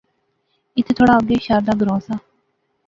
ایتھے 0.75 0.93
تھوڑا 0.97 1.13
اگے 1.19 1.35
شاردا 1.45 1.73
گراں 1.79 1.99
سا 2.05 2.15